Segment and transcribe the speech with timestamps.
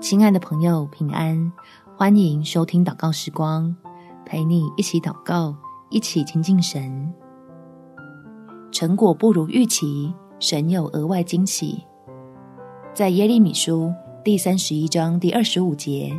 [0.00, 1.52] 亲爱的朋友，平安！
[1.96, 3.74] 欢迎收听祷告时光，
[4.26, 5.54] 陪你一起祷告，
[5.88, 7.12] 一起亲近神。
[8.70, 11.82] 成果不如预期，神有额外惊喜。
[12.92, 16.12] 在耶利米书第三十一章第二十五节，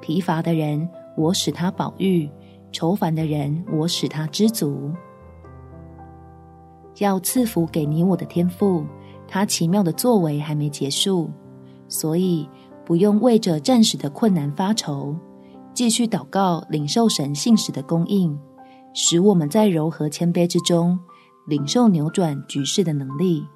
[0.00, 2.30] 疲乏的人，我使他饱飫；
[2.70, 4.92] 愁烦的人，我使他知足。
[6.98, 8.84] 要赐福给你我的天赋，
[9.26, 11.30] 他奇妙的作为还没结束，
[11.88, 12.48] 所以
[12.90, 15.14] 不用为着暂时的困难发愁，
[15.72, 18.36] 继续祷告，领受神信使的供应，
[18.92, 20.98] 使我们在柔和谦卑之中，
[21.46, 23.46] 领受扭转局势的能力。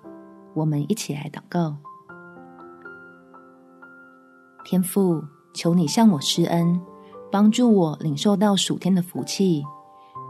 [0.55, 1.77] 我们一起来祷告。
[4.65, 5.21] 天父，
[5.53, 6.81] 求你向我施恩，
[7.33, 9.65] 帮助我领受到属天的福气，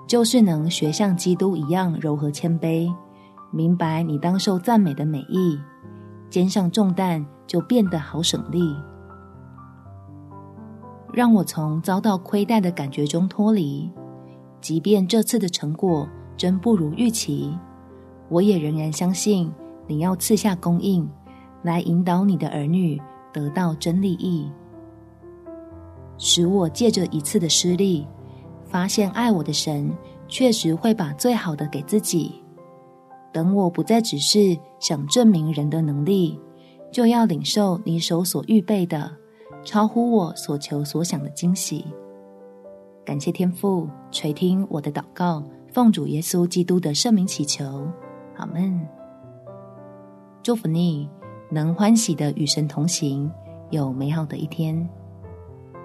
[0.08, 2.90] 就是能学像基督一样柔和谦卑，
[3.50, 5.60] 明白你当受赞美的美意，
[6.30, 8.74] 肩上重担就变得好省力。
[11.14, 13.90] 让我从遭到亏待的感觉中脱离，
[14.60, 17.56] 即便这次的成果真不如预期，
[18.28, 19.52] 我也仍然相信
[19.86, 21.08] 你要赐下供应，
[21.62, 23.00] 来引导你的儿女。
[23.32, 24.48] 得到真利益，
[26.18, 28.06] 使我借着一次的失利，
[28.64, 29.92] 发现爱我的神
[30.28, 32.30] 确实会把最好的给自己。
[33.32, 36.38] 等我不再只是想证明人的能力，
[36.92, 39.10] 就要领受你手所预备的，
[39.64, 41.86] 超乎我所求所想的惊喜。
[43.04, 47.86] 感谢天父垂听我的祷告，奉主耶稣基督的圣名祈求，
[48.36, 48.80] 阿门。
[50.42, 51.08] 祝福你。
[51.50, 53.30] 能欢喜的与神同行，
[53.70, 54.88] 有美好的一天。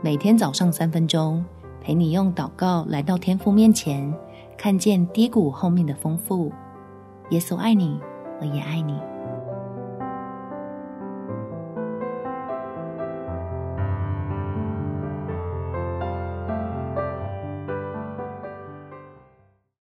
[0.01, 1.45] 每天早上三分钟，
[1.79, 4.11] 陪你用祷告来到天父面前，
[4.57, 6.51] 看见低谷后面的丰富。
[7.29, 7.99] 耶稣爱你，
[8.39, 8.97] 我也爱你。